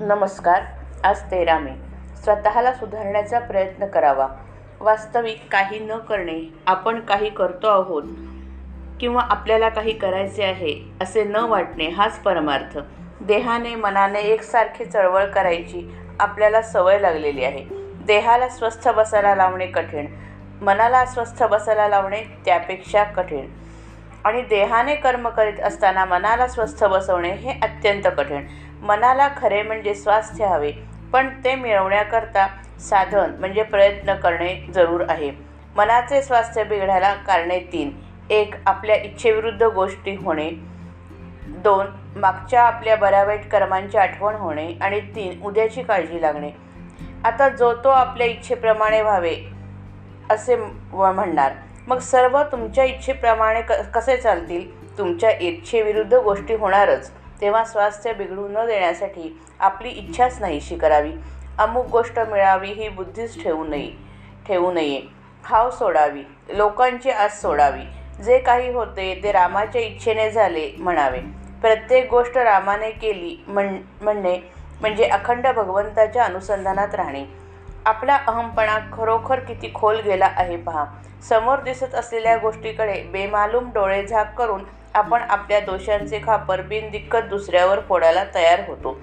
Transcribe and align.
नमस्कार 0.00 0.62
आज 1.04 1.20
तेरा 1.30 1.58
मे. 1.58 1.70
स्वतःला 2.24 2.72
सुधारण्याचा 2.72 3.38
प्रयत्न 3.38 3.86
करावा. 3.86 4.28
वास्तविक 4.80 5.48
काही 5.50 5.78
न 5.78 5.96
करणे 5.98 6.54
आपण 6.66 7.00
काही 7.00 7.30
करतो 7.30 7.68
आहोत 7.68 8.02
किंवा 9.00 9.22
आपल्याला 9.22 9.68
काही 9.68 9.98
करायचे 9.98 10.44
आहे 10.44 10.92
असे 11.00 11.24
न 11.24 11.36
वाटणे 11.36 11.88
हाच 11.88 12.18
परमार्थ. 12.18 12.78
देहाने 13.20 13.74
मनाने 13.74 14.20
एकसारखी 14.20 14.84
चळवळ 14.84 15.24
करायची 15.24 15.94
आपल्याला 16.20 16.62
सवय 16.62 16.98
लागलेली 16.98 17.44
आहे. 17.44 17.64
देहाला 18.06 18.48
स्वस्थ 18.48 18.88
बसायला 18.88 19.34
लावणे 19.34 19.66
कठीण 19.66 20.06
मनाला 20.62 21.04
स्वस्थ 21.06 21.42
बसायला 21.42 21.88
लावणे 21.88 22.22
त्यापेक्षा 22.44 23.04
कठीण. 23.04 23.46
आणि 24.24 24.42
देहाने 24.42 24.94
कर्म 24.94 25.28
करीत 25.28 25.60
असताना 25.60 26.04
मनाला 26.04 26.46
स्वस्थ 26.46 26.84
बसवणे 26.84 27.30
हे 27.30 27.50
अत्यंत 27.62 28.02
कठीण. 28.16 28.46
मनाला 28.82 29.28
खरे 29.36 29.62
म्हणजे 29.62 29.94
स्वास्थ्य 29.94 30.46
हवे 30.46 30.72
पण 31.12 31.28
ते 31.44 31.54
मिळवण्याकरता 31.54 32.46
साधन 32.80 33.30
म्हणजे 33.40 33.62
प्रयत्न 33.62 34.14
करणे 34.14 34.66
जरूर 34.74 35.04
आहे. 35.08 35.30
मनाचे 35.76 36.22
स्वास्थ्य 36.22 36.64
बिघडायला 36.64 37.14
कारणे 37.14 37.58
तीन. 37.58 37.90
एक 38.30 38.54
आपल्या 38.66 38.96
इच्छेविरुद्ध 38.96 39.62
गोष्टी 39.62 40.14
होणे. 40.14 40.50
दोन 41.46 41.86
मागच्या 42.16 42.62
आपल्या 42.62 42.96
बऱ्या 42.96 43.24
वाईट 43.24 43.48
कर्मांची 43.48 43.98
आठवण 43.98 44.34
होणे. 44.34 44.72
आणि 44.80 45.00
तीन 45.00 45.42
उद्याची 45.42 45.82
काळजी 45.82 46.22
लागणे. 46.22 46.50
आता 47.24 47.48
जो 47.48 47.74
तो 47.74 47.88
आपल्या 47.88 48.26
इच्छेप्रमाणे 48.26 49.02
व्हावे 49.02 49.36
असे 50.30 50.56
व 50.92 51.12
म्हणणार. 51.12 51.52
मग 51.86 51.98
सर्व 51.98 52.42
तुमच्या 52.42 52.84
इच्छेप्रमाणे 52.84 53.62
क 53.62 53.72
कसे 53.72 54.16
चालतील? 54.16 54.98
तुमच्या 54.98 55.30
इच्छेविरुद्ध 55.30 56.14
गोष्टी 56.14 56.54
होणारच. 56.54 57.12
तेव्हा 57.40 57.64
स्वास्थ्य 57.64 58.12
बिघडू 58.12 58.46
न 58.48 58.66
देण्यासाठी 58.66 59.38
आपली 59.60 59.88
इच्छाच 59.88 60.40
नाहीशी 60.40 60.76
करावी. 60.76 61.12
अमुक 61.58 61.86
गोष्ट 61.86 62.18
मिळावी 62.18 62.72
ही 62.72 62.88
बुद्धीच 62.88 63.42
ठेवू 63.42 63.64
नये 63.64 63.90
ठेवू 64.46 64.72
नये. 64.72 65.00
हाव 65.44 65.70
सोडावी. 65.70 66.22
लोकांची 66.48 67.10
आस 67.10 67.40
सोडावी. 67.42 67.82
जे 68.24 68.38
काही 68.38 68.72
होते 68.72 69.20
ते 69.22 69.32
रामाच्या 69.32 69.82
इच्छेने 69.82 70.30
झाले 70.30 70.70
म्हणावे. 70.78 71.20
प्रत्येक 71.60 72.08
गोष्ट 72.10 72.36
रामाने 72.36 72.90
केली 72.90 73.36
म्हण 73.48 73.76
म्हणणे 74.02 74.38
म्हणजे 74.80 75.04
अखंड 75.04 75.46
भगवंताच्या 75.46 76.24
अनुसंधानात 76.24 76.94
राहणे. 76.94 77.24
आपला 77.86 78.16
अहमपणा 78.16 78.78
खरोखर 78.92 79.40
किती 79.40 79.70
खोल 79.74 80.00
गेला 80.00 80.30
आहे 80.36 80.56
पहा. 80.56 80.84
समोर 81.28 81.60
दिसत 81.60 81.94
असलेल्या 81.94 82.36
गोष्टीकडे 82.36 83.02
बेमालूम 83.02 83.70
डोळे 83.74 84.06
झाक 84.06 84.34
करून 84.38 84.64
आपण 84.94 85.22
आपल्या 85.22 85.60
दोषांचे 85.60 86.20
खापर 86.26 86.60
बिनदिक्कत 86.60 87.22
दुसऱ्यावर 87.22 87.80
फोडायला 87.80 88.24
तयार 88.34 88.60
होतो. 88.68 88.98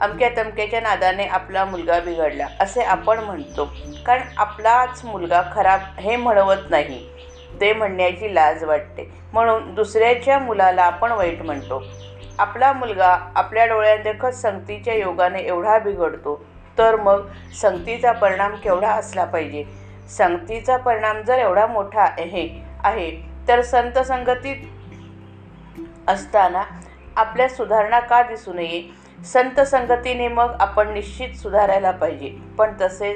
अमक्या 0.00 0.28
तमक्याच्या 0.36 0.80
नादाने 0.80 1.26
आपला 1.26 1.64
मुलगा 1.64 1.98
बिघडला 2.00 2.46
असे 2.60 2.82
आपण 2.82 3.18
म्हणतो. 3.18 3.64
कारण 4.06 4.22
आपलाच 4.36 5.04
मुलगा 5.04 5.42
खराब 5.54 5.80
हे 5.98 6.16
म्हणवत 6.16 6.70
नाही. 6.70 7.08
ते 7.60 7.72
म्हणण्याची 7.72 8.34
लाज 8.34 8.64
वाटते. 8.64 9.10
म्हणून 9.32 9.74
दुसऱ्याच्या 9.74 10.38
मुलाला 10.38 10.82
आपण 10.82 11.12
वाईट 11.12 11.42
म्हणतो. 11.42 11.82
आपला 12.38 12.72
मुलगा 12.72 13.16
आपल्या 13.34 13.66
डोळ्यांदेखत 13.66 14.26
संगतीच्या 14.26 14.94
योगाने 14.94 15.40
एवढा 15.40 15.78
बिघडतो. 15.78 16.42
तर 16.80 16.96
मग 16.96 17.26
संगतीचा 17.62 18.12
परिणाम 18.12 18.54
केवढा 18.54 18.90
असला 18.90 19.24
पाहिजे? 19.24 19.64
संगतीचा 20.08 20.76
परिणाम 20.76 21.22
जर 21.22 21.38
एवढा 21.38 21.66
मोठा 21.66 22.02
आहे 22.02 22.48
आहे 22.84 23.10
तर 23.48 23.60
संत 23.62 23.98
संगतीत 23.98 24.56
असताना 26.08 26.62
आपल्या 27.16 27.48
सुधारणा 27.48 28.00
का 28.00 28.22
दिसू 28.22 28.52
नये? 28.52 28.82
संत 29.24 29.60
संगतीने 29.60 30.28
मग 30.28 30.56
आपण 30.60 30.92
निश्चित 30.92 31.34
सुधारायला 31.34 31.90
पाहिजे. 31.90 32.28
पण 32.58 32.72
तसे 32.80 33.14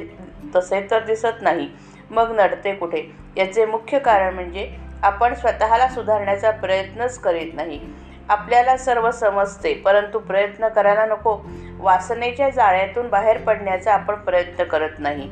तसे 0.56 0.86
तर 0.90 1.04
दिसत 1.04 1.42
नाही. 1.42 1.68
मग 2.10 2.32
नडते 2.32 2.74
कुठे? 2.74 3.10
याचे 3.36 3.66
मुख्य 3.66 3.98
कारण 3.98 4.34
म्हणजे 4.34 4.70
आपण 5.02 5.34
स्वतःला 5.34 5.88
सुधारण्याचा 5.88 6.50
प्रयत्नच 6.50 7.18
करीत 7.18 7.54
नाही. 7.54 7.80
आपल्याला 8.28 8.76
सर्व 8.76 9.10
समजते 9.10 9.74
परंतु 9.74 10.18
प्रयत्न 10.18 10.68
करायला 10.68 11.06
नको. 11.06 11.36
वासनेच्या 11.80 12.48
जाळ्यातून 12.50 13.08
बाहेर 13.08 13.38
पडण्याचा 13.38 13.92
आपण 13.94 14.14
प्रयत्न 14.14 14.64
करत 14.64 14.98
नाही. 14.98 15.28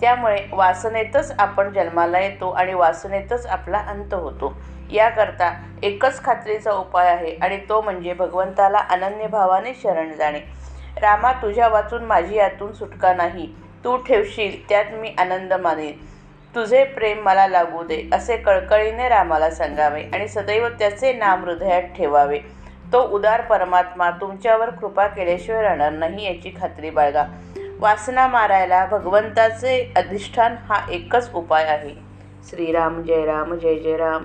त्यामुळे 0.00 0.44
वासनेतच 0.52 1.32
आपण 1.38 1.72
जन्माला 1.72 2.18
येतो 2.18 2.50
आणि 2.50 2.74
वासनेतच 2.74 3.46
आपला 3.46 3.78
अंत 3.78 4.14
होतो. 4.14 4.52
याकरता 4.90 5.52
एकच 5.82 6.22
खात्रीचा 6.24 6.72
उपाय 6.72 7.08
आहे 7.08 7.34
आणि 7.36 7.56
तो 7.68 7.80
म्हणजे 7.80 8.12
भगवंताला 8.12 8.78
अनन्य 8.78 9.26
भावाने 9.26 9.72
शरण 9.74 10.12
जाणे. 10.12 10.40
रामा 11.02 11.32
तुझ्या 11.32 11.68
वाचून 11.68 12.04
माझी 12.04 12.36
यातून 12.36 12.72
सुटका 12.72 13.12
नाही. 13.12 13.46
तू 13.84 13.96
ठेवशील 13.96 14.68
त्यात 14.68 14.92
मी 14.92 15.14
आनंद 15.18 15.52
मानेन. 15.52 15.92
तुझे 16.54 16.84
प्रेम 16.84 17.22
मला 17.22 17.46
लागू 17.46 17.82
दे 17.82 18.02
असे 18.12 18.36
कळकळीने 18.36 19.08
रामाला 19.08 19.50
सांगावे 19.50 20.02
आणि 20.14 20.28
सदैव 20.28 20.68
त्याचे 20.68 21.12
नाम 21.12 21.44
हृदयात 21.44 21.82
ठेवावे. 21.96 22.38
तो 22.92 23.02
उदार 23.02 23.40
परमात्मा 23.40 24.10
तुमच्यावर 24.10 24.70
कृपा 24.70 25.06
केल्याशिवाय 25.06 25.62
राहणार 25.62 25.92
नाही 25.92 26.26
याची 26.26 26.50
खात्री 26.60 26.90
बाळगा. 26.90 27.24
वासना 27.80 28.26
मारायला 28.26 28.86
भगवंताचे 28.86 29.92
अधिष्ठान 29.96 30.56
हा 30.68 30.86
एकच 30.90 31.30
उपाय 31.34 31.64
आहे. 31.64 31.94
श्रीराम 32.50 33.02
जय 33.02 33.24
राम 33.24 33.54
जय 33.54 33.78
जय 33.78 33.96
राम. 33.96 34.24